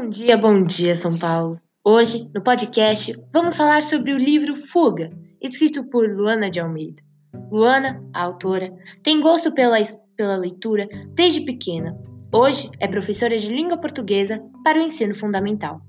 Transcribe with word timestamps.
Bom 0.00 0.08
dia, 0.08 0.36
bom 0.38 0.62
dia, 0.62 0.94
São 0.94 1.18
Paulo. 1.18 1.60
Hoje, 1.84 2.30
no 2.32 2.40
podcast, 2.40 3.20
vamos 3.32 3.56
falar 3.56 3.82
sobre 3.82 4.12
o 4.12 4.16
livro 4.16 4.54
Fuga, 4.54 5.10
escrito 5.42 5.82
por 5.90 6.08
Luana 6.08 6.48
de 6.48 6.60
Almeida. 6.60 7.02
Luana, 7.50 8.00
a 8.14 8.22
autora, 8.22 8.72
tem 9.02 9.20
gosto 9.20 9.52
pela, 9.52 9.76
pela 10.16 10.36
leitura 10.36 10.86
desde 11.14 11.40
pequena. 11.40 12.00
Hoje 12.32 12.70
é 12.78 12.86
professora 12.86 13.36
de 13.36 13.52
língua 13.52 13.76
portuguesa 13.76 14.40
para 14.62 14.78
o 14.78 14.82
ensino 14.82 15.16
fundamental. 15.16 15.80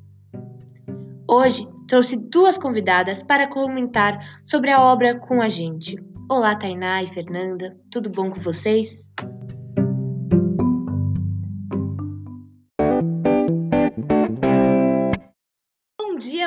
Hoje 1.30 1.67
trouxe 1.88 2.17
duas 2.17 2.58
convidadas 2.58 3.22
para 3.22 3.45
comentar 3.45 4.41
sobre 4.44 4.72
a 4.72 4.81
obra 4.81 5.20
com 5.20 5.39
a 5.39 5.48
gente. 5.48 5.95
Olá, 6.28 6.55
Tainá 6.55 7.03
e 7.03 7.08
Fernanda, 7.08 7.78
tudo 7.91 8.09
bom 8.09 8.31
com 8.31 8.41
vocês? 8.41 9.05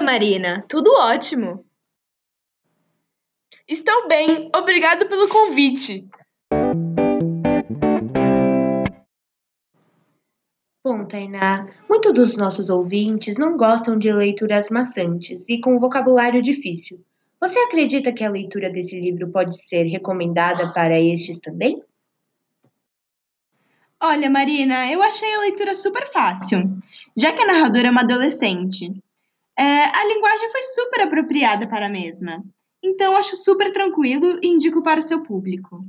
Marina. 0.03 0.65
Tudo 0.69 0.93
ótimo. 0.99 1.65
Estou 3.67 4.09
bem, 4.09 4.51
obrigado 4.55 5.09
pelo 5.09 5.29
convite. 5.29 6.09
Bom, 10.85 11.07
Tainá, 11.07 11.69
muitos 11.89 12.13
dos 12.13 12.37
nossos 12.37 12.69
ouvintes 12.69 13.39
não 13.39 13.57
gostam 13.57 13.97
de 13.97 14.13
leituras 14.13 14.69
maçantes 14.69 15.49
e 15.49 15.61
com 15.61 15.79
vocabulário 15.79 16.43
difícil. 16.43 17.01
Você 17.41 17.59
acredita 17.61 18.13
que 18.13 18.25
a 18.25 18.31
leitura 18.31 18.69
desse 18.69 19.01
livro 19.01 19.31
pode 19.31 19.57
ser 19.65 19.85
recomendada 19.85 20.73
para 20.73 21.01
estes 21.01 21.39
também? 21.39 21.81
Olha, 24.01 24.29
Marina, 24.29 24.91
eu 24.91 25.01
achei 25.01 25.33
a 25.35 25.41
leitura 25.41 25.77
super 25.77 26.05
fácil, 26.11 26.77
já 27.17 27.33
que 27.33 27.43
a 27.43 27.47
narradora 27.47 27.87
é 27.87 27.91
uma 27.91 28.01
adolescente. 28.01 28.93
É, 29.59 29.63
a 29.63 30.05
linguagem 30.07 30.49
foi 30.51 30.63
super 30.63 31.03
apropriada 31.03 31.67
para 31.67 31.87
a 31.87 31.91
mesma. 31.91 32.43
Então, 32.83 33.17
acho 33.17 33.37
super 33.37 33.71
tranquilo 33.71 34.39
e 34.43 34.49
indico 34.49 34.83
para 34.83 34.99
o 34.99 35.03
seu 35.03 35.23
público. 35.23 35.85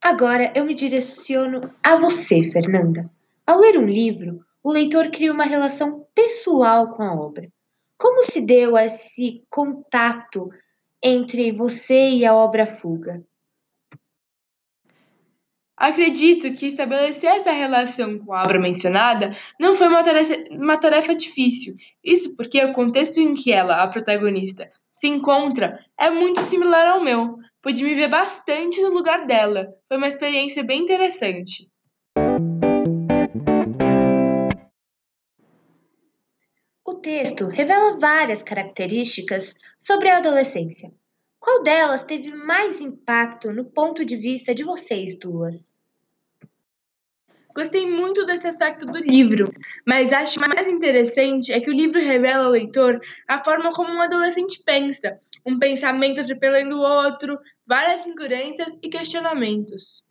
Agora 0.00 0.52
eu 0.54 0.66
me 0.66 0.74
direciono 0.74 1.62
a 1.82 1.96
você, 1.96 2.44
Fernanda. 2.44 3.10
Ao 3.46 3.58
ler 3.58 3.78
um 3.78 3.86
livro, 3.86 4.44
o 4.62 4.70
leitor 4.70 5.10
cria 5.10 5.32
uma 5.32 5.44
relação 5.44 6.06
pessoal 6.14 6.94
com 6.94 7.02
a 7.02 7.14
obra. 7.14 7.48
Como 7.98 8.22
se 8.22 8.40
deu 8.40 8.76
esse 8.76 9.42
contato 9.48 10.50
entre 11.02 11.50
você 11.52 12.10
e 12.10 12.26
a 12.26 12.34
obra 12.34 12.66
Fuga? 12.66 13.24
Acredito 15.76 16.54
que 16.54 16.66
estabelecer 16.66 17.28
essa 17.28 17.50
relação 17.50 18.16
com 18.20 18.32
a 18.32 18.42
obra 18.42 18.60
mencionada 18.60 19.36
não 19.58 19.74
foi 19.74 19.88
uma 19.88 20.04
tarefa, 20.04 20.34
uma 20.52 20.78
tarefa 20.78 21.16
difícil. 21.16 21.74
Isso 22.02 22.36
porque 22.36 22.64
o 22.64 22.72
contexto 22.72 23.18
em 23.18 23.34
que 23.34 23.52
ela, 23.52 23.82
a 23.82 23.88
protagonista, 23.88 24.70
se 24.94 25.08
encontra 25.08 25.84
é 25.98 26.10
muito 26.10 26.40
similar 26.40 26.86
ao 26.86 27.02
meu. 27.02 27.36
Pude 27.60 27.82
me 27.82 27.94
ver 27.94 28.08
bastante 28.08 28.80
no 28.80 28.90
lugar 28.90 29.26
dela. 29.26 29.66
Foi 29.88 29.96
uma 29.96 30.06
experiência 30.06 30.62
bem 30.62 30.82
interessante. 30.82 31.68
O 36.86 36.94
texto 36.94 37.48
revela 37.48 37.98
várias 37.98 38.42
características 38.42 39.54
sobre 39.80 40.08
a 40.08 40.18
adolescência. 40.18 40.92
Qual 41.44 41.62
delas 41.62 42.02
teve 42.02 42.34
mais 42.34 42.80
impacto 42.80 43.52
no 43.52 43.66
ponto 43.66 44.02
de 44.02 44.16
vista 44.16 44.54
de 44.54 44.64
vocês 44.64 45.14
duas? 45.14 45.76
Gostei 47.54 47.86
muito 47.86 48.24
desse 48.24 48.48
aspecto 48.48 48.86
do 48.86 48.96
livro, 48.96 49.52
mas 49.86 50.10
acho 50.10 50.40
mais 50.40 50.66
interessante 50.66 51.52
é 51.52 51.60
que 51.60 51.68
o 51.68 51.74
livro 51.74 52.00
revela 52.00 52.46
ao 52.46 52.50
leitor 52.50 52.98
a 53.28 53.44
forma 53.44 53.70
como 53.72 53.92
um 53.92 54.00
adolescente 54.00 54.62
pensa, 54.64 55.20
um 55.44 55.58
pensamento 55.58 56.22
atropelando 56.22 56.78
o 56.78 56.80
outro, 56.80 57.38
várias 57.66 58.06
incoerências 58.06 58.78
e 58.82 58.88
questionamentos. 58.88 60.02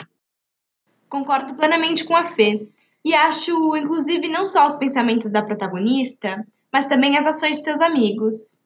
Concordo 1.09 1.55
plenamente 1.55 2.05
com 2.05 2.15
a 2.15 2.25
Fê. 2.25 2.67
E 3.03 3.15
acho, 3.15 3.75
inclusive, 3.75 4.29
não 4.29 4.45
só 4.45 4.67
os 4.67 4.75
pensamentos 4.75 5.31
da 5.31 5.41
protagonista, 5.41 6.45
mas 6.71 6.85
também 6.85 7.17
as 7.17 7.25
ações 7.25 7.57
de 7.57 7.63
seus 7.63 7.81
amigos. 7.81 8.61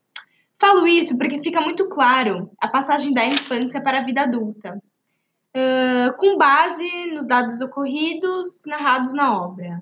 Falo 0.60 0.88
isso 0.88 1.18
porque 1.18 1.38
fica 1.38 1.62
muito 1.62 1.88
claro 1.88 2.52
a 2.60 2.68
passagem 2.68 3.14
da 3.14 3.26
infância 3.26 3.82
para 3.82 4.00
a 4.00 4.04
vida 4.04 4.24
adulta, 4.24 4.82
com 6.18 6.36
base 6.36 7.12
nos 7.12 7.28
dados 7.28 7.62
ocorridos 7.62 8.64
narrados 8.66 9.14
na 9.14 9.40
obra. 9.40 9.82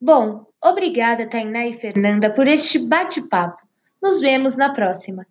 Bom, 0.00 0.46
obrigada, 0.62 1.26
Tainá 1.26 1.66
e 1.66 1.72
Fernanda, 1.72 2.28
por 2.30 2.46
este 2.46 2.78
bate-papo. 2.78 3.66
Nos 4.02 4.20
vemos 4.20 4.54
na 4.54 4.70
próxima. 4.70 5.26